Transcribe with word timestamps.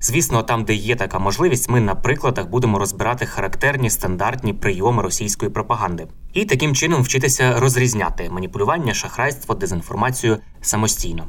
Звісно, 0.00 0.42
там, 0.42 0.64
де 0.64 0.74
є 0.74 0.96
така 0.96 1.18
можливість, 1.18 1.68
ми 1.68 1.80
на 1.80 1.94
прикладах 1.94 2.48
будемо 2.48 2.78
розбирати 2.78 3.26
характерні 3.26 3.90
стандартні 3.90 4.52
прийоми 4.52 5.02
російської 5.02 5.50
пропаганди 5.50 6.06
і 6.32 6.44
таким 6.44 6.74
чином 6.74 7.02
вчитися 7.02 7.60
розрізняти 7.60 8.30
маніпулювання, 8.30 8.94
шахрайство, 8.94 9.54
дезінформацію 9.54 10.38
самостійно. 10.60 11.24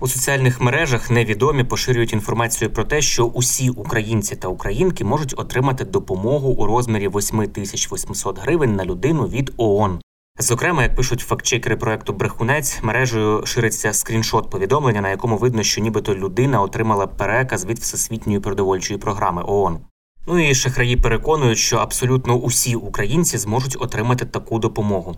У 0.00 0.08
соціальних 0.08 0.60
мережах 0.60 1.10
невідомі 1.10 1.64
поширюють 1.64 2.12
інформацію 2.12 2.70
про 2.70 2.84
те, 2.84 3.02
що 3.02 3.24
усі 3.24 3.70
українці 3.70 4.36
та 4.36 4.48
українки 4.48 5.04
можуть 5.04 5.34
отримати 5.36 5.84
допомогу 5.84 6.50
у 6.50 6.66
розмірі 6.66 7.08
8800 7.08 8.38
гривень 8.38 8.76
на 8.76 8.84
людину 8.84 9.28
від 9.28 9.52
ООН. 9.56 10.00
Зокрема, 10.42 10.82
як 10.82 10.94
пишуть 10.94 11.20
фактчекери 11.20 11.76
проекту 11.76 12.12
Брехунець, 12.12 12.78
мережею 12.82 13.46
шириться 13.46 13.92
скріншот 13.92 14.50
повідомлення, 14.50 15.00
на 15.00 15.10
якому 15.10 15.36
видно, 15.36 15.62
що 15.62 15.80
нібито 15.80 16.14
людина 16.14 16.62
отримала 16.62 17.06
переказ 17.06 17.64
від 17.64 17.78
всесвітньої 17.78 18.40
продовольчої 18.40 18.98
програми 18.98 19.42
ООН. 19.46 19.78
Ну 20.26 20.50
і 20.50 20.54
шахраї 20.54 20.96
переконують, 20.96 21.58
що 21.58 21.76
абсолютно 21.76 22.34
усі 22.34 22.74
українці 22.74 23.38
зможуть 23.38 23.76
отримати 23.80 24.24
таку 24.24 24.58
допомогу. 24.58 25.16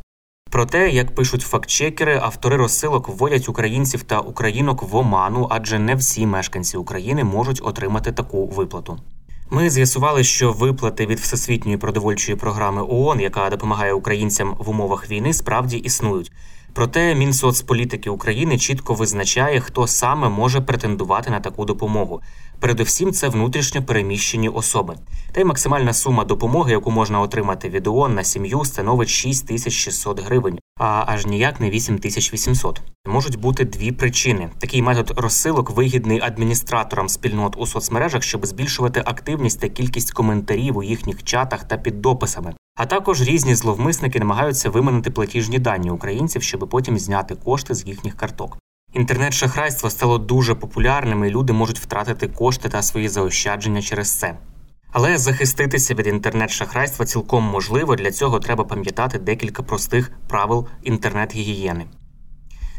Проте, 0.50 0.90
як 0.90 1.14
пишуть 1.14 1.42
фактчекери, 1.42 2.18
автори 2.22 2.56
розсилок 2.56 3.08
вводять 3.08 3.48
українців 3.48 4.02
та 4.02 4.20
українок 4.20 4.82
в 4.82 4.96
оману, 4.96 5.48
адже 5.50 5.78
не 5.78 5.94
всі 5.94 6.26
мешканці 6.26 6.76
України 6.76 7.24
можуть 7.24 7.60
отримати 7.64 8.12
таку 8.12 8.46
виплату. 8.46 8.98
Ми 9.50 9.70
з'ясували, 9.70 10.24
що 10.24 10.52
виплати 10.52 11.06
від 11.06 11.20
всесвітньої 11.20 11.76
продовольчої 11.76 12.38
програми 12.38 12.82
ООН, 12.88 13.20
яка 13.20 13.50
допомагає 13.50 13.92
українцям 13.92 14.56
в 14.58 14.70
умовах 14.70 15.10
війни, 15.10 15.32
справді 15.32 15.76
існують. 15.76 16.32
Проте 16.74 17.14
Мінсоцполітики 17.14 18.10
України 18.10 18.58
чітко 18.58 18.94
визначає, 18.94 19.60
хто 19.60 19.86
саме 19.86 20.28
може 20.28 20.60
претендувати 20.60 21.30
на 21.30 21.40
таку 21.40 21.64
допомогу. 21.64 22.20
Передусім, 22.60 23.12
це 23.12 23.28
внутрішньо 23.28 23.82
переміщені 23.82 24.48
особи. 24.48 24.96
Та 25.32 25.40
й 25.40 25.44
максимальна 25.44 25.92
сума 25.92 26.24
допомоги, 26.24 26.72
яку 26.72 26.90
можна 26.90 27.20
отримати 27.20 27.68
від 27.68 27.86
ООН 27.86 28.14
на 28.14 28.24
сім'ю, 28.24 28.64
становить 28.64 29.08
6600 29.08 30.20
гривень, 30.20 30.58
а 30.80 31.04
аж 31.06 31.26
ніяк 31.26 31.60
не 31.60 31.70
8800. 31.70 32.82
Можуть 33.06 33.40
бути 33.40 33.64
дві 33.64 33.92
причини. 33.92 34.50
Такий 34.58 34.82
метод 34.82 35.12
розсилок 35.16 35.70
вигідний 35.70 36.20
адміністраторам 36.20 37.08
спільнот 37.08 37.54
у 37.58 37.66
соцмережах, 37.66 38.22
щоб 38.22 38.46
збільшувати 38.46 39.02
активність 39.04 39.60
та 39.60 39.68
кількість 39.68 40.12
коментарів 40.12 40.76
у 40.76 40.82
їхніх 40.82 41.24
чатах 41.24 41.64
та 41.64 41.76
під 41.76 42.00
дописами. 42.00 42.54
А 42.76 42.86
також 42.86 43.22
різні 43.22 43.54
зловмисники 43.54 44.18
намагаються 44.18 44.70
виманити 44.70 45.10
платіжні 45.10 45.58
дані 45.58 45.90
українців, 45.90 46.42
щоб 46.42 46.68
потім 46.70 46.98
зняти 46.98 47.34
кошти 47.34 47.74
з 47.74 47.86
їхніх 47.86 48.16
карток. 48.16 48.58
Інтернет-шахрайство 48.92 49.90
стало 49.90 50.18
дуже 50.18 50.54
популярним, 50.54 51.24
і 51.24 51.30
люди 51.30 51.52
можуть 51.52 51.78
втратити 51.78 52.28
кошти 52.28 52.68
та 52.68 52.82
свої 52.82 53.08
заощадження 53.08 53.82
через 53.82 54.18
це. 54.18 54.38
Але 54.92 55.18
захиститися 55.18 55.94
від 55.94 56.06
інтернет-шахрайства 56.06 57.06
цілком 57.06 57.44
можливо. 57.44 57.96
Для 57.96 58.12
цього 58.12 58.40
треба 58.40 58.64
пам'ятати 58.64 59.18
декілька 59.18 59.62
простих 59.62 60.12
правил 60.28 60.68
інтернет-гігієни. 60.82 61.86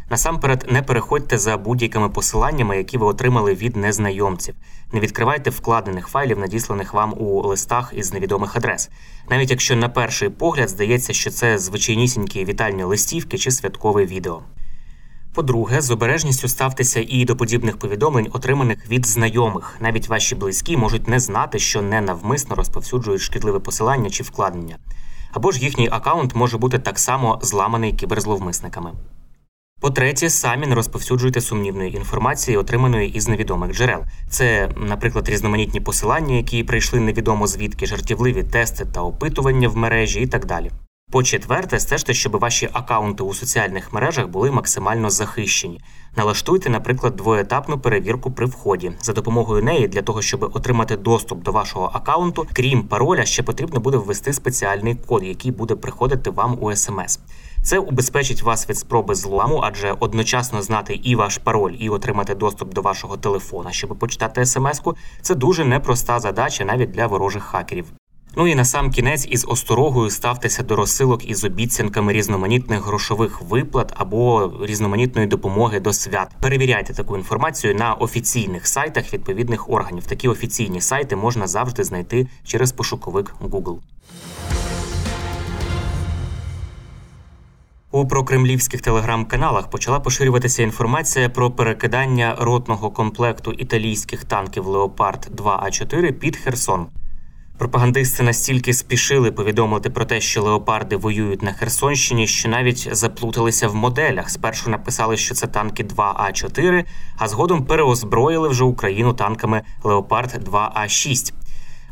Насамперед, 0.10 0.66
не 0.70 0.82
переходьте 0.82 1.38
за 1.38 1.58
будь-якими 1.58 2.10
посиланнями, 2.10 2.78
які 2.78 2.98
ви 2.98 3.06
отримали 3.06 3.54
від 3.54 3.76
незнайомців. 3.76 4.56
Не 4.92 5.00
відкривайте 5.00 5.50
вкладених 5.50 6.08
файлів, 6.08 6.40
надісланих 6.40 6.94
вам 6.94 7.14
у 7.18 7.42
листах 7.42 7.94
із 7.96 8.14
невідомих 8.14 8.56
адрес, 8.56 8.90
навіть 9.30 9.52
якщо 9.52 9.76
на 9.76 9.90
перший 9.90 10.30
погляд 10.30 10.70
здається, 10.70 11.14
що 11.14 11.32
це 11.32 11.58
звичайнісінькі 11.58 12.46
вітальні 12.46 12.84
листівки 12.84 13.38
чи 13.38 13.52
святкове 13.52 14.06
відео. 14.06 14.42
По-друге, 15.34 15.82
з 15.82 15.92
обережністю 15.92 16.48
ставтеся 16.48 17.06
і 17.08 17.26
до 17.26 17.36
подібних 17.36 17.78
повідомлень, 17.78 18.28
отриманих 18.34 18.90
від 18.90 19.06
знайомих. 19.06 19.78
Навіть 19.80 20.08
ваші 20.08 20.36
близькі 20.36 20.78
можуть 20.78 21.08
не 21.08 21.20
знати, 21.20 21.60
що 21.60 21.82
ненавмисно 21.82 22.56
розповсюджують 22.56 23.22
шкідливе 23.22 23.60
посилання 23.60 24.10
чи 24.10 24.24
вкладення. 24.24 24.78
Або 25.32 25.52
ж 25.52 25.60
їхній 25.60 25.90
акаунт 25.92 26.36
може 26.36 26.58
бути 26.58 26.80
так 26.80 27.00
само 27.00 27.40
зламаний 27.42 27.94
кіберзловмисниками. 27.94 28.92
По-третє, 29.82 30.30
самі 30.30 30.68
не 30.68 30.76
розповсюджуйте 30.76 31.42
сумнівної 31.42 31.96
інформації, 31.96 32.58
отриманої 32.58 33.10
із 33.10 33.28
невідомих 33.28 33.74
джерел. 33.74 34.04
Це, 34.30 34.70
наприклад, 34.78 35.30
різноманітні 35.30 35.80
посилання, 35.80 36.36
які 36.36 36.64
прийшли 36.64 37.00
невідомо 37.00 37.48
звідки, 37.48 37.86
жартівливі 37.86 38.44
тести 38.44 38.86
та 38.86 39.02
опитування 39.02 39.68
в 39.68 39.78
мережі 39.78 40.22
і 40.22 40.28
так 40.28 40.46
далі. 40.46 40.72
По-четверте, 41.12 41.80
стежте, 41.80 42.14
щоб 42.14 42.40
ваші 42.40 42.70
акаунти 42.74 43.24
у 43.24 43.34
соціальних 43.34 43.94
мережах 43.94 44.28
були 44.28 44.52
максимально 44.52 45.10
захищені. 45.10 45.82
Налаштуйте, 46.18 46.70
наприклад, 46.70 47.16
двоетапну 47.16 47.80
перевірку 47.80 48.32
при 48.32 48.46
вході. 48.46 48.92
За 49.02 49.14
допомогою 49.14 49.64
неї, 49.64 49.88
для 49.88 50.02
того, 50.02 50.22
щоб 50.22 50.44
отримати 50.44 50.98
доступ 50.98 51.44
до 51.44 51.52
вашого 51.52 51.92
акаунту, 51.94 52.48
крім 52.54 52.84
пароля, 52.84 53.26
ще 53.26 53.44
потрібно 53.44 53.80
буде 53.80 53.98
ввести 53.98 54.34
спеціальний 54.34 54.96
код, 54.96 55.24
який 55.24 55.52
буде 55.52 55.76
приходити 55.76 56.30
вам 56.30 56.58
у 56.62 56.76
смс. 56.76 57.20
Це 57.66 57.80
убезпечить 57.80 58.42
вас 58.42 58.70
від 58.70 58.78
спроби 58.78 59.16
зламу, 59.16 59.62
адже 59.64 59.96
одночасно 60.00 60.62
знати 60.62 61.00
і 61.04 61.16
ваш 61.16 61.38
пароль, 61.38 61.74
і 61.80 61.90
отримати 61.90 62.36
доступ 62.36 62.74
до 62.74 62.82
вашого 62.82 63.18
телефона, 63.18 63.72
щоб 63.72 64.00
почитати 64.00 64.46
смс-ку, 64.46 64.96
це 65.22 65.36
дуже 65.36 65.66
непроста 65.66 66.20
задача 66.20 66.66
навіть 66.66 66.92
для 66.92 67.08
ворожих 67.08 67.44
хакерів. 67.44 67.86
Ну 68.38 68.48
і 68.48 68.56
на 68.56 68.66
сам 68.66 68.92
кінець 68.92 69.28
із 69.30 69.46
осторогою 69.48 70.10
ставтеся 70.10 70.64
до 70.64 70.76
розсилок 70.76 71.30
із 71.30 71.44
обіцянками 71.44 72.14
різноманітних 72.14 72.86
грошових 72.86 73.42
виплат 73.42 73.94
або 73.96 74.54
різноманітної 74.62 75.28
допомоги 75.28 75.80
до 75.80 75.94
свят. 75.94 76.32
Перевіряйте 76.42 76.94
таку 76.94 77.18
інформацію 77.18 77.76
на 77.76 77.94
офіційних 77.94 78.68
сайтах 78.68 79.14
відповідних 79.14 79.70
органів. 79.70 80.06
Такі 80.06 80.28
офіційні 80.28 80.82
сайти 80.82 81.16
можна 81.16 81.48
завжди 81.48 81.84
знайти 81.84 82.28
через 82.44 82.72
пошуковик 82.72 83.36
Google. 83.42 83.78
У 87.96 88.08
прокремлівських 88.08 88.82
телеграм-каналах 88.82 89.70
почала 89.70 90.00
поширюватися 90.00 90.64
інформація 90.64 91.30
про 91.30 91.52
перекидання 91.52 92.36
ротного 92.40 92.92
комплекту 92.92 93.52
італійських 93.52 94.24
танків 94.24 94.68
Леопард 94.68 95.28
2 95.32 95.60
А 95.64 95.72
4 95.72 96.12
під 96.12 96.38
Херсон. 96.38 96.88
Пропагандисти 97.58 98.24
настільки 98.24 98.74
спішили 98.74 99.32
повідомити 99.32 99.90
про 99.90 100.06
те, 100.06 100.22
що 100.22 100.44
леопарди 100.44 100.96
воюють 100.96 101.42
на 101.42 101.54
Херсонщині, 101.54 102.28
що 102.28 102.50
навіть 102.50 102.90
заплуталися 102.92 103.68
в 103.68 103.76
моделях. 103.76 104.30
Спершу 104.30 104.70
написали, 104.70 105.18
що 105.18 105.36
це 105.36 105.48
танки 105.48 105.84
2А4, 105.84 106.84
а 107.18 107.28
згодом 107.28 107.66
переозброїли 107.66 108.50
вже 108.50 108.64
Україну 108.64 109.14
танками 109.14 109.62
Леопард 109.84 110.50
2А6. 110.50 111.34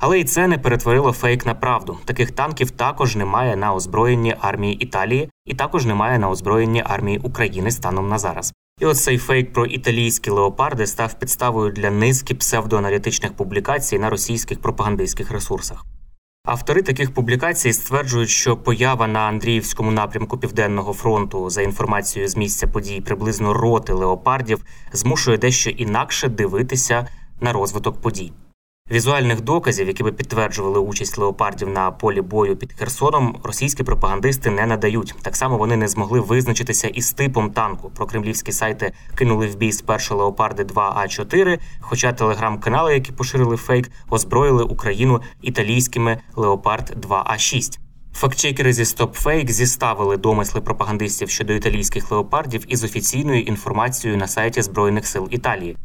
Але 0.05 0.19
і 0.19 0.23
це 0.23 0.47
не 0.47 0.57
перетворило 0.57 1.11
фейк 1.11 1.45
на 1.45 1.53
правду. 1.55 1.97
Таких 2.05 2.31
танків 2.31 2.71
також 2.71 3.15
немає 3.15 3.55
на 3.55 3.73
озброєнні 3.73 4.35
армії 4.41 4.75
Італії, 4.75 5.29
і 5.45 5.53
також 5.53 5.85
немає 5.85 6.19
на 6.19 6.29
озброєнні 6.29 6.83
армії 6.85 7.17
України 7.17 7.71
станом 7.71 8.09
на 8.09 8.17
зараз. 8.17 8.53
І 8.81 8.85
от 8.85 8.97
цей 8.97 9.17
фейк 9.17 9.53
про 9.53 9.65
італійські 9.65 10.29
леопарди 10.29 10.88
став 10.88 11.13
підставою 11.13 11.71
для 11.71 11.91
низки 11.91 12.35
псевдоаналітичних 12.35 13.33
публікацій 13.33 14.00
на 14.00 14.09
російських 14.09 14.61
пропагандистських 14.61 15.31
ресурсах. 15.31 15.85
Автори 16.45 16.81
таких 16.81 17.13
публікацій 17.13 17.73
стверджують, 17.73 18.29
що 18.29 18.57
поява 18.57 19.07
на 19.07 19.19
Андріївському 19.19 19.91
напрямку 19.91 20.38
Південного 20.38 20.94
фронту 20.94 21.49
за 21.49 21.61
інформацією 21.61 22.29
з 22.29 22.38
місця 22.38 22.67
подій 22.67 23.01
приблизно 23.01 23.53
роти 23.53 23.94
леопардів 23.94 24.65
змушує 24.94 25.38
дещо 25.38 25.69
інакше 25.69 26.27
дивитися 26.27 27.07
на 27.41 27.53
розвиток 27.53 28.01
подій. 28.01 28.33
Візуальних 28.94 29.42
доказів, 29.42 29.88
які 29.88 30.04
би 30.04 30.12
підтверджували 30.12 30.80
участь 30.80 31.18
леопардів 31.18 31.69
на 31.69 31.92
полі 31.92 32.22
бою 32.22 32.56
під 32.56 32.74
Херсоном, 32.74 33.38
російські 33.44 33.84
пропагандисти 33.84 34.50
не 34.50 34.66
надають. 34.66 35.16
Так 35.22 35.36
само 35.36 35.57
вони 35.57 35.78
не 35.78 35.88
змогли 35.88 36.19
визначитися 36.19 36.88
із 36.88 37.12
типом 37.12 37.51
танку. 37.51 37.92
Про 37.95 38.06
кремлівські 38.06 38.51
сайти 38.51 38.92
кинули 39.16 39.48
в 39.48 39.56
бій 39.56 39.72
спершу 39.72 40.18
леопарди 40.18 40.63
2 40.63 40.94
а 40.98 41.07
4 41.07 41.60
Хоча 41.80 42.13
телеграм-канали, 42.13 42.94
які 42.94 43.12
поширили 43.12 43.57
фейк, 43.57 43.92
озброїли 44.10 44.63
Україну 44.63 45.22
італійськими 45.42 46.18
леопард 46.36 46.94
2 46.95 47.24
а 47.25 47.38
6 47.38 47.80
Фактчекери 48.13 48.74
зі 48.74 48.84
StopFake 48.84 49.51
зіставили 49.51 50.18
домисли 50.18 50.62
пропагандистів 50.62 51.30
щодо 51.30 51.54
італійських 51.54 52.12
леопардів 52.12 52.66
із 52.68 52.84
офіційною 52.84 53.42
інформацією 53.42 54.19
на 54.19 54.28
сайті 54.28 54.62
Збройних 54.62 55.07
сил 55.07 55.28
Італії. 55.31 55.78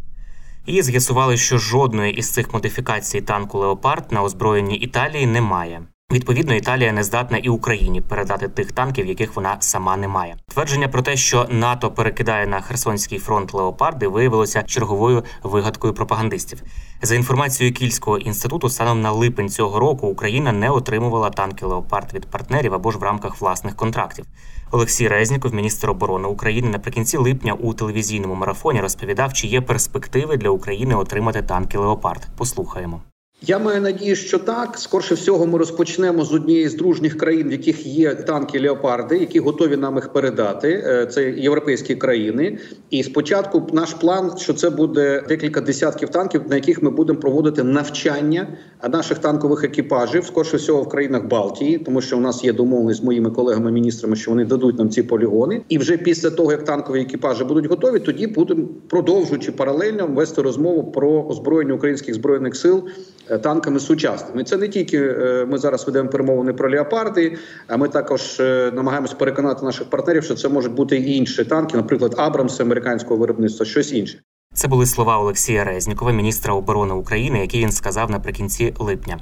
І 0.69 0.83
з'ясували, 0.83 1.37
що 1.37 1.59
жодної 1.59 2.15
із 2.15 2.31
цих 2.31 2.53
модифікацій 2.53 3.21
танку 3.21 3.59
Леопард 3.59 4.13
на 4.13 4.23
озброєнні 4.23 4.77
Італії 4.77 5.27
немає. 5.27 5.83
Відповідно, 6.13 6.55
Італія 6.55 6.93
не 6.93 7.05
здатна 7.05 7.39
і 7.39 7.49
Україні 7.49 8.01
передати 8.01 8.49
тих 8.49 8.73
танків, 8.73 9.07
яких 9.07 9.37
вона 9.37 9.57
сама 9.61 9.97
не 9.97 10.09
має. 10.09 10.37
Твердження 10.47 10.89
про 10.89 11.03
те, 11.03 11.17
що 11.17 11.47
НАТО 11.51 11.91
перекидає 11.91 12.47
на 12.47 12.61
Херсонський 12.61 13.19
фронт 13.19 13.55
леопарди, 13.55 14.09
виявилося 14.09 14.63
черговою 14.63 15.25
вигадкою 15.43 15.95
пропагандистів. 15.95 16.63
За 17.03 17.15
інформацією 17.15 17.75
Кільського 17.75 18.19
інституту, 18.19 18.69
станом 18.69 19.01
на 19.01 19.13
липень 19.13 19.49
цього 19.49 19.81
року 19.81 20.07
Україна 20.07 20.53
не 20.53 20.71
отримувала 20.71 21.31
танки 21.31 21.67
леопард 21.67 22.15
від 22.15 22.27
партнерів 22.27 22.75
або 22.75 22.91
ж 22.91 22.99
в 22.99 23.03
рамках 23.03 23.41
власних 23.41 23.77
контрактів. 23.77 24.25
Олексій 24.71 25.09
Резніков, 25.09 25.55
міністр 25.55 25.91
оборони 25.91 26.29
України, 26.29 26.69
наприкінці 26.69 27.17
липня 27.17 27.53
у 27.53 27.75
телевізійному 27.75 28.35
марафоні 28.35 28.81
розповідав, 28.81 29.33
чи 29.33 29.47
є 29.47 29.61
перспективи 29.61 30.37
для 30.37 30.51
України 30.51 30.95
отримати 30.95 31.43
танки 31.43 31.79
леопард. 31.79 32.29
Послухаємо. 32.37 33.01
Я 33.43 33.59
маю 33.59 33.81
надію, 33.81 34.17
що 34.17 34.39
так 34.39 34.79
скорше 34.79 35.15
всього 35.15 35.47
ми 35.47 35.59
розпочнемо 35.59 36.25
з 36.25 36.35
однієї 36.35 36.69
з 36.69 36.75
дружніх 36.75 37.19
країн, 37.19 37.49
в 37.49 37.53
яких 37.53 37.87
є 37.87 38.15
танки 38.15 38.61
леопарди, 38.61 39.19
які 39.19 39.41
готові 39.41 39.77
нам 39.77 39.95
їх 39.95 40.13
передати. 40.13 40.85
Е, 40.87 41.07
це 41.07 41.31
європейські 41.31 41.95
країни. 41.95 42.59
І 42.91 43.03
спочатку 43.03 43.67
наш 43.73 43.95
план, 43.95 44.33
що 44.39 44.55
це 44.55 44.71
буде 44.71 45.25
декілька 45.29 45.61
десятків 45.61 46.09
танків, 46.09 46.43
на 46.49 46.55
яких 46.55 46.83
ми 46.83 46.91
будемо 46.91 47.21
проводити 47.21 47.63
навчання 47.63 48.49
наших 48.89 49.19
танкових 49.19 49.65
екіпажів, 49.65 50.25
скорше 50.25 50.57
всього 50.57 50.83
в 50.83 50.89
країнах 50.89 51.25
Балтії, 51.25 51.79
тому 51.79 52.01
що 52.01 52.17
у 52.19 52.21
нас 52.21 52.45
є 52.45 52.53
домовленість 52.53 53.01
з 53.01 53.05
моїми 53.05 53.31
колегами-міністрами, 53.31 54.17
що 54.17 54.31
вони 54.31 54.45
дадуть 54.45 54.79
нам 54.79 54.91
ці 54.91 55.03
полігони. 55.03 55.63
І 55.69 55.79
вже 55.79 55.97
після 55.97 56.31
того 56.31 56.53
як 56.53 56.65
танкові 56.65 57.01
екіпажі 57.01 57.45
будуть 57.45 57.67
готові, 57.67 57.99
тоді 57.99 58.27
будемо 58.27 58.67
продовжуючи 58.89 59.53
паралельно 59.53 60.07
вести 60.07 60.43
розмову 60.43 60.93
про 60.93 61.23
озброєння 61.23 61.75
українських 61.75 62.15
збройних 62.15 62.57
сил. 62.57 62.85
Е, 63.31 63.39
танками 63.39 63.81
сучасними. 63.81 64.45
Це 64.45 64.57
не 64.57 64.69
тільки 64.69 64.99
е, 64.99 65.47
ми 65.51 65.59
зараз 65.59 65.87
ведемо 65.87 66.09
перемовини 66.09 66.53
про 66.53 66.71
леопарди, 66.71 67.39
а 67.67 67.77
ми 67.77 67.89
також 67.89 68.41
е, 68.41 68.73
намагаємося 68.75 69.15
переконати 69.15 69.65
наших 69.65 69.91
партнерів, 69.91 70.25
що 70.25 70.35
це 70.35 70.49
можуть 70.49 70.73
бути 70.73 70.97
і 70.97 71.17
інші 71.17 71.45
танки, 71.45 71.77
наприклад, 71.77 72.15
Абрамс 72.19 72.61
американського 72.61 73.21
виробництва, 73.21 73.67
щось 73.67 73.93
інше. 73.93 74.21
Це 74.55 74.69
були 74.69 74.87
слова 74.87 75.19
Олексія 75.19 75.65
Резнікова, 75.65 76.13
міністра 76.13 76.55
оборони 76.55 76.95
України, 76.95 77.41
які 77.41 77.59
він 77.59 77.73
сказав 77.73 78.11
наприкінці 78.11 78.75
липня. 78.79 79.19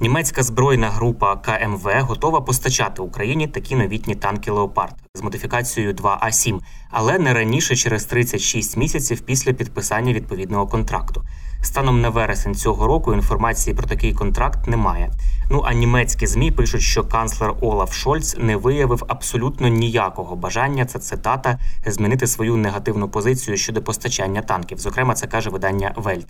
Німецька 0.00 0.42
збройна 0.42 0.88
група 0.88 1.36
КМВ 1.36 1.88
готова 2.00 2.40
постачати 2.40 3.02
Україні 3.02 3.48
такі 3.48 3.74
новітні 3.74 4.14
танки 4.14 4.50
Леопард 4.50 4.94
з 5.14 5.22
модифікацією 5.22 5.92
2А7, 5.92 6.58
але 6.90 7.18
не 7.18 7.34
раніше 7.34 7.76
через 7.76 8.04
36 8.04 8.76
місяців 8.76 9.20
після 9.20 9.52
підписання 9.52 10.12
відповідного 10.12 10.66
контракту. 10.66 11.22
Станом 11.62 12.00
на 12.00 12.08
вересень 12.08 12.54
цього 12.54 12.86
року 12.86 13.14
інформації 13.14 13.76
про 13.76 13.86
такий 13.86 14.12
контракт 14.12 14.66
немає. 14.66 15.10
Ну 15.50 15.62
а 15.66 15.72
німецькі 15.72 16.26
ЗМІ 16.26 16.50
пишуть, 16.50 16.82
що 16.82 17.04
канцлер 17.04 17.54
Олаф 17.60 17.94
Шольц 17.94 18.36
не 18.38 18.56
виявив 18.56 19.04
абсолютно 19.08 19.68
ніякого 19.68 20.36
бажання. 20.36 20.86
Це 20.86 20.98
цитата 20.98 21.58
змінити 21.86 22.26
свою 22.26 22.56
негативну 22.56 23.08
позицію 23.08 23.56
щодо 23.56 23.82
постачання 23.82 24.42
танків. 24.42 24.78
Зокрема, 24.78 25.14
це 25.14 25.26
каже 25.26 25.50
видання 25.50 25.92
Вельт. 25.96 26.26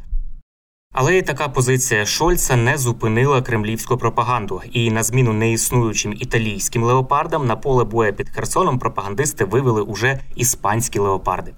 Але 0.95 1.19
і 1.19 1.23
така 1.23 1.49
позиція 1.49 2.07
Шольца 2.07 2.57
не 2.57 2.79
зупинила 2.79 3.43
кремлівську 3.43 3.97
пропаганду, 3.97 4.63
і 4.73 4.91
на 4.91 5.03
зміну 5.03 5.33
неіснуючим 5.33 6.13
італійським 6.13 6.83
леопардам 6.83 7.47
на 7.47 7.57
поле 7.57 7.85
боя 7.85 8.13
під 8.13 8.29
Херсоном 8.29 8.79
пропагандисти 8.79 9.45
вивели 9.45 9.83
уже 9.83 10.21
іспанські 10.37 10.99
леопарди. 10.99 11.55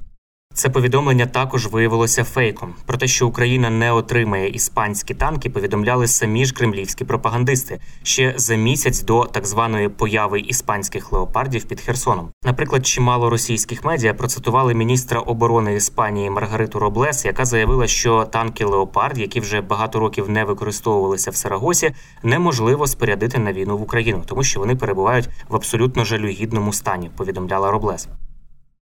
Це 0.54 0.68
повідомлення 0.68 1.26
також 1.26 1.66
виявилося 1.66 2.24
фейком. 2.24 2.74
Про 2.86 2.98
те, 2.98 3.06
що 3.06 3.26
Україна 3.26 3.70
не 3.70 3.92
отримає 3.92 4.48
іспанські 4.48 5.14
танки, 5.14 5.50
повідомляли 5.50 6.06
самі 6.06 6.44
ж 6.44 6.54
кремлівські 6.54 7.04
пропагандисти 7.04 7.80
ще 8.02 8.34
за 8.36 8.54
місяць 8.54 9.02
до 9.02 9.24
так 9.24 9.46
званої 9.46 9.88
появи 9.88 10.40
іспанських 10.40 11.12
леопардів 11.12 11.64
під 11.64 11.80
Херсоном. 11.80 12.30
Наприклад, 12.44 12.86
чимало 12.86 13.30
російських 13.30 13.84
медіа 13.84 14.14
процитували 14.14 14.74
міністра 14.74 15.20
оборони 15.20 15.74
Іспанії 15.74 16.30
Маргариту 16.30 16.78
Роблес, 16.78 17.24
яка 17.24 17.44
заявила, 17.44 17.86
що 17.86 18.24
танки 18.24 18.64
леопард, 18.64 19.18
які 19.18 19.40
вже 19.40 19.60
багато 19.60 19.98
років 19.98 20.30
не 20.30 20.44
використовувалися 20.44 21.30
в 21.30 21.36
Сарагосі, 21.36 21.92
неможливо 22.22 22.86
спорядити 22.86 23.38
на 23.38 23.52
війну 23.52 23.78
в 23.78 23.82
Україну, 23.82 24.22
тому 24.26 24.42
що 24.42 24.60
вони 24.60 24.76
перебувають 24.76 25.28
в 25.48 25.56
абсолютно 25.56 26.04
жалюгідному 26.04 26.72
стані. 26.72 27.10
Повідомляла 27.16 27.70
Роблес. 27.70 28.08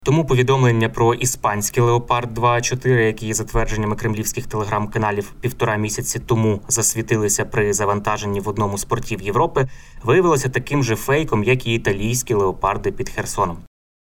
Тому 0.04 0.26
повідомлення 0.26 0.90
про 0.90 1.14
іспанський 1.14 1.84
леопард 1.84 2.34
2 2.34 2.62
4 2.62 3.06
які 3.06 3.34
за 3.34 3.44
твердженнями 3.44 3.96
кремлівських 3.96 4.48
телеграм-каналів 4.48 5.34
півтора 5.42 5.76
місяці 5.76 6.20
тому 6.20 6.62
засвітилися 6.68 7.46
при 7.46 7.74
завантаженні 7.74 8.40
в 8.40 8.50
одному 8.50 8.78
з 8.78 8.86
портів 8.86 9.22
Європи, 9.22 9.68
виявилося 10.04 10.50
таким 10.50 10.84
же 10.84 10.96
фейком, 10.96 11.44
як 11.44 11.68
і 11.68 11.74
італійські 11.74 12.34
леопарди 12.34 12.92
під 12.92 13.10
Херсоном. 13.10 13.58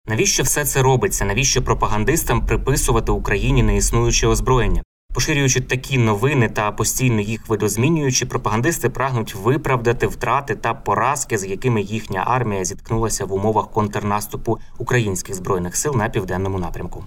Навіщо 0.07 0.43
все 0.43 0.65
це 0.65 0.81
робиться? 0.81 1.25
Навіщо 1.25 1.61
пропагандистам 1.61 2.45
приписувати 2.45 3.11
Україні 3.11 3.63
неіснуюче 3.63 4.27
озброєння? 4.27 4.83
Поширюючи 5.19 5.61
такі 5.61 5.97
новини 5.97 6.49
та 6.49 6.71
постійно 6.71 7.21
їх 7.21 7.49
видозмінюючи, 7.49 8.25
пропагандисти 8.25 8.89
прагнуть 8.89 9.35
виправдати 9.35 10.07
втрати 10.07 10.55
та 10.55 10.73
поразки, 10.73 11.37
з 11.37 11.45
якими 11.45 11.81
їхня 11.81 12.23
армія 12.27 12.65
зіткнулася 12.65 13.25
в 13.25 13.33
умовах 13.33 13.71
контрнаступу 13.71 14.59
українських 14.77 15.35
збройних 15.35 15.75
сил 15.75 15.95
на 15.95 16.09
південному 16.09 16.59
напрямку. 16.59 17.03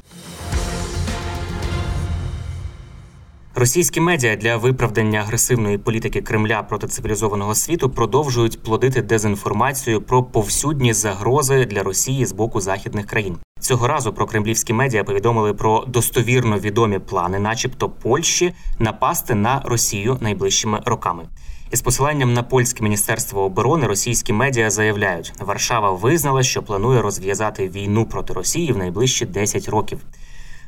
Російські 3.63 4.01
медіа 4.01 4.37
для 4.37 4.57
виправдання 4.57 5.21
агресивної 5.21 5.79
політики 5.79 6.23
Кремля 6.23 6.63
проти 6.63 6.87
цивілізованого 6.87 7.55
світу 7.55 7.91
продовжують 7.91 8.63
плодити 8.63 9.03
дезінформацію 9.03 10.01
про 10.03 10.23
повсюдні 10.23 10.93
загрози 10.93 11.65
для 11.65 11.83
Росії 11.83 12.27
з 12.27 12.33
боку 12.33 12.61
західних 12.61 13.07
країн. 13.07 13.37
Цього 13.61 13.89
разу 13.89 14.13
про 14.13 14.27
кремлівські 14.27 14.73
медіа 14.73 15.05
повідомили 15.05 15.55
про 15.55 15.85
достовірно 15.87 16.59
відомі 16.59 16.99
плани, 16.99 17.39
начебто 17.39 17.89
Польщі, 17.89 18.55
напасти 18.79 19.35
на 19.35 19.63
Росію 19.65 20.19
найближчими 20.21 20.81
роками. 20.85 21.25
Із 21.73 21.83
посиланням 21.83 22.33
на 22.33 22.43
польське 22.43 22.83
міністерство 22.83 23.43
оборони 23.43 23.87
російські 23.87 24.33
медіа 24.33 24.71
заявляють, 24.71 25.33
Варшава 25.41 25.91
визнала, 25.91 26.43
що 26.43 26.63
планує 26.63 27.03
розв'язати 27.03 27.69
війну 27.69 28.07
проти 28.07 28.33
Росії 28.33 28.73
в 28.73 28.79
найближчі 28.79 29.27
10 29.27 29.69
років. 29.69 29.99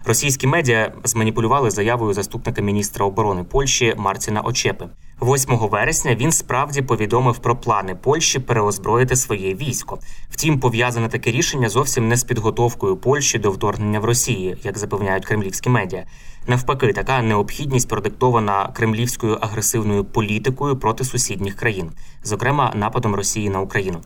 Російські 0.07 0.47
медіа 0.47 0.93
зманіпулювали 1.05 1.71
заявою 1.71 2.15
заступника 2.15 2.63
міністра 2.63 3.07
оборони 3.07 3.45
Польщі 3.45 3.95
Марціна 3.97 4.41
Очепи. 4.41 4.89
8 5.23 5.59
вересня 5.59 6.15
він 6.15 6.33
справді 6.33 6.83
повідомив 6.83 7.39
про 7.39 7.57
плани 7.57 7.95
Польщі 7.95 8.39
переозброїти 8.39 9.17
своє 9.17 9.55
військо. 9.55 9.99
Втім, 10.31 10.61
пов'язане 10.61 11.09
таке 11.09 11.31
рішення 11.31 11.69
зовсім 11.69 12.09
не 12.09 12.17
з 12.17 12.25
підготовкою 12.25 12.97
Польщі 12.97 13.39
до 13.39 13.51
вторгнення 13.51 14.01
в 14.01 14.05
Росії, 14.05 14.57
як 14.63 14.79
запевняють 14.79 15.25
кремлівські 15.25 15.69
медіа. 15.69 16.05
Навпаки, 16.47 16.93
така 16.93 17.23
необхідність 17.23 17.89
продиктована 17.89 18.71
кремлівською 18.75 19.39
агресивною 19.41 20.05
політикою 20.05 20.77
проти 20.77 21.05
сусідніх 21.05 21.55
країн, 21.55 21.91
зокрема 22.23 22.73
нападом 22.75 23.15
Росії 23.15 23.51
на 23.51 23.61
Україну. 23.61 24.01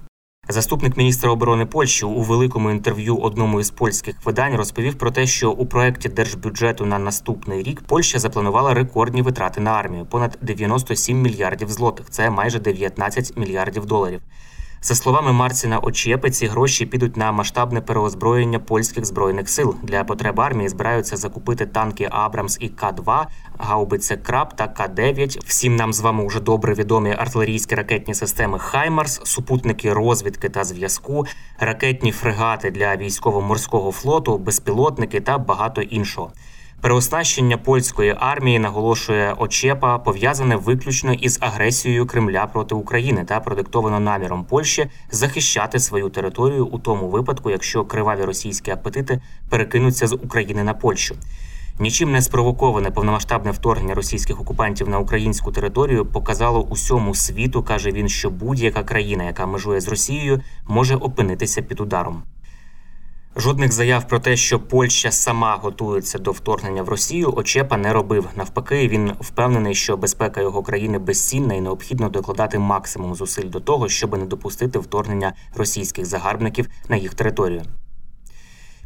Заступник 0.51 0.97
міністра 0.97 1.31
оборони 1.31 1.67
Польщі 1.67 2.05
у 2.05 2.23
великому 2.23 2.71
інтерв'ю 2.71 3.17
одному 3.17 3.61
із 3.61 3.71
польських 3.71 4.17
видань 4.25 4.57
розповів 4.57 4.95
про 4.95 5.11
те, 5.11 5.27
що 5.27 5.51
у 5.51 5.67
проєкті 5.67 6.09
держбюджету 6.09 6.87
на 6.87 6.99
наступний 6.99 7.63
рік 7.63 7.81
Польща 7.81 8.19
запланувала 8.19 8.75
рекордні 8.75 9.23
витрати 9.23 9.61
на 9.61 9.71
армію 9.71 10.07
понад 10.07 10.39
97 10.43 11.23
мільярдів 11.23 11.71
злотих. 11.71 12.11
Це 12.11 12.31
майже 12.31 12.59
19 12.59 13.37
мільярдів 13.37 13.87
доларів. 13.87 14.21
За 14.83 14.95
словами 14.95 15.33
Марціна 15.33 15.79
Очєпи, 15.79 16.31
ці 16.31 16.47
гроші 16.47 16.87
підуть 16.87 17.17
на 17.17 17.33
масштабне 17.33 17.81
переозброєння 17.81 18.59
польських 18.59 19.05
збройних 19.05 19.49
сил. 19.49 19.77
Для 19.83 20.05
потреб 20.05 20.41
армії 20.41 20.69
збираються 20.69 21.17
закупити 21.17 21.67
танки 21.67 22.09
Абрамс 22.11 22.59
і 22.61 22.69
К-2, 22.69 23.27
гаубиці 23.59 24.17
Краб 24.17 24.57
та 24.57 24.69
К-9. 24.69 25.41
Всім 25.47 25.77
нам 25.77 25.93
з 25.93 26.01
вами 26.01 26.27
вже 26.27 26.41
добре 26.41 26.75
відомі 26.75 27.15
артилерійські 27.19 27.75
ракетні 27.75 28.15
системи 28.15 28.59
Хаймарс, 28.59 29.21
супутники 29.25 29.93
розвідки 29.93 30.49
та 30.49 30.65
зв'язку, 30.65 31.27
ракетні 31.59 32.13
фрегати 32.13 32.71
для 32.71 32.97
військово-морського 32.97 33.93
флоту, 33.93 34.39
безпілотники 34.39 35.21
та 35.21 35.39
багато 35.39 35.83
іншого. 35.83 36.33
Переоснащення 36.81 37.59
польської 37.59 38.17
армії 38.19 38.59
наголошує 38.59 39.35
Очепа, 39.39 39.99
пов'язане 39.99 40.57
виключно 40.57 41.13
із 41.13 41.39
агресією 41.41 42.07
Кремля 42.07 42.47
проти 42.47 42.75
України 42.75 43.25
та 43.25 43.41
продиктовано 43.41 44.01
наміром 44.01 44.45
Польщі 44.45 44.87
захищати 45.11 45.79
свою 45.79 46.09
територію 46.09 46.67
у 46.67 46.79
тому 46.79 47.09
випадку, 47.09 47.51
якщо 47.51 47.85
криваві 47.85 48.23
російські 48.25 48.71
апетити 48.71 49.21
перекинуться 49.49 50.07
з 50.07 50.13
України 50.13 50.65
на 50.65 50.75
Польщу. 50.75 51.17
Нічим 51.81 52.13
не 52.13 52.23
спровоковане 52.23 52.91
повномасштабне 52.91 53.51
вторгнення 53.51 53.95
російських 53.95 54.41
окупантів 54.41 54.89
на 54.89 54.99
українську 54.99 55.53
територію 55.53 56.07
показало 56.07 56.63
усьому 56.63 57.15
світу, 57.15 57.63
каже 57.63 57.91
він, 57.91 58.09
що 58.09 58.31
будь-яка 58.31 58.83
країна, 58.83 59.25
яка 59.25 59.47
межує 59.47 59.81
з 59.81 59.89
Росією, 59.89 60.41
може 60.69 60.97
опинитися 60.97 61.63
під 61.63 61.81
ударом. 61.81 62.23
Жодних 63.41 63.73
заяв 63.73 64.09
про 64.09 64.19
те, 64.19 64.37
що 64.37 64.61
Польща 64.61 65.11
сама 65.11 65.57
готується 65.57 66.19
до 66.19 66.33
вторгнення 66.33 66.83
в 66.83 66.89
Росію, 66.89 67.33
Очепа 67.37 67.77
не 67.77 67.93
робив. 67.93 68.29
Навпаки, 68.37 68.89
він 68.89 69.13
впевнений, 69.21 69.75
що 69.75 69.97
безпека 69.97 70.41
його 70.41 70.63
країни 70.63 70.99
безцінна 70.99 71.55
і 71.55 71.61
необхідно 71.61 72.09
докладати 72.09 72.59
максимум 72.59 73.15
зусиль 73.15 73.51
до 73.51 73.61
того, 73.61 73.89
щоб 73.89 74.19
не 74.19 74.27
допустити 74.27 74.79
вторгнення 74.79 75.33
російських 75.55 76.07
загарбників 76.07 76.69
на 76.89 76.97
їх 76.97 77.15
територію. 77.15 77.63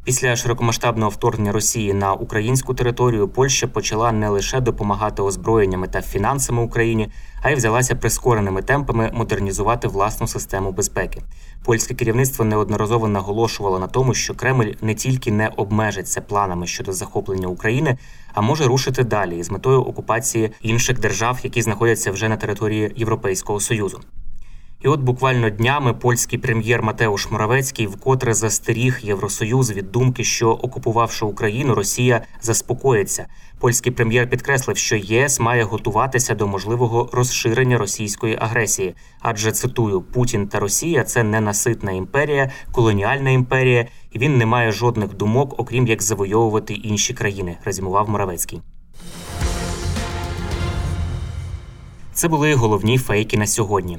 Після 0.05 0.37
широкомасштабного 0.37 1.11
вторгнення 1.11 1.53
Росії 1.53 1.95
на 1.95 2.13
українську 2.13 2.75
територію 2.75 3.29
Польща 3.29 3.67
почала 3.67 4.13
не 4.13 4.29
лише 4.29 4.61
допомагати 4.61 5.23
озброєннями 5.23 5.89
та 5.89 6.03
фінансами 6.03 6.63
Україні, 6.63 7.09
а 7.43 7.51
й 7.51 7.55
взялася 7.55 7.95
прискореними 7.95 8.63
темпами 8.63 9.11
модернізувати 9.15 9.89
власну 9.89 10.27
систему 10.27 10.73
безпеки. 10.73 11.23
Польське 11.65 11.95
керівництво 11.95 12.45
неодноразово 12.45 13.09
наголошувало 13.09 13.79
на 13.79 13.87
тому, 13.87 14.15
що 14.15 14.35
Кремль 14.35 14.73
не 14.81 14.95
тільки 14.95 15.33
не 15.33 15.49
обмежиться 15.49 16.21
планами 16.21 16.67
щодо 16.67 16.93
захоплення 16.93 17.49
України, 17.49 17.99
а 18.35 18.41
може 18.41 18.65
рушити 18.65 19.05
далі 19.05 19.43
з 19.43 19.51
метою 19.51 19.81
окупації 19.81 20.51
інших 20.63 21.01
держав, 21.01 21.39
які 21.43 21.63
знаходяться 21.63 22.13
вже 22.13 22.29
на 22.29 22.37
території 22.37 22.93
Європейського 22.97 23.61
союзу. 23.61 24.01
І 24.85 24.89
от 24.89 25.01
буквально 25.01 25.51
днями 25.51 25.95
польський 25.95 26.39
прем'єр 26.39 26.83
Матеуш 26.83 27.31
Моравецький 27.31 27.87
вкотре 27.87 28.35
застеріг 28.35 28.99
Євросоюз 29.03 29.73
від 29.73 29.93
думки, 29.93 30.25
що 30.25 30.51
окупувавши 30.51 31.25
Україну, 31.25 31.75
Росія 31.75 32.23
заспокоїться. 32.41 33.27
Польський 33.59 33.93
прем'єр 33.93 34.31
підкреслив, 34.31 34.77
що 34.77 34.97
ЄС 34.97 35.41
має 35.41 35.65
готуватися 35.65 36.35
до 36.35 36.47
можливого 36.47 37.09
розширення 37.13 37.79
російської 37.79 38.39
агресії, 38.41 38.95
адже 39.21 39.53
цитую 39.53 40.01
Путін 40.01 40.49
та 40.49 40.61
Росія 40.61 41.05
це 41.05 41.23
ненаситна 41.23 41.93
імперія, 41.93 42.51
колоніальна 42.73 43.31
імперія, 43.31 43.87
і 44.13 44.19
він 44.19 44.39
не 44.39 44.47
має 44.47 44.73
жодних 44.73 45.15
думок, 45.15 45.55
окрім 45.61 45.87
як 45.87 46.03
завойовувати 46.03 46.75
інші 46.75 47.15
країни. 47.15 47.57
Резюмував 47.65 48.09
Моравецький. 48.09 48.61
Це 52.15 52.29
були 52.29 52.55
головні 52.55 52.99
фейки 52.99 53.37
на 53.37 53.47
сьогодні. 53.47 53.99